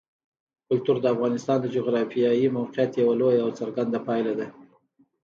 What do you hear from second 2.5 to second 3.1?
موقیعت